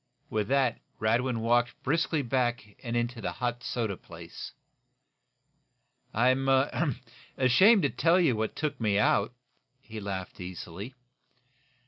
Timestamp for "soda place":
3.63-4.51